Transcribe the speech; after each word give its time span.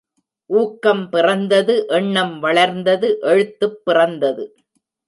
ஊக்கம் 0.49 1.09
பிறந்தது 1.09 1.85
எண்ணம் 1.89 2.39
வளர்ந்தது 2.39 3.17
எழுத்துப் 3.21 3.81
பிறந்தது! 3.85 4.45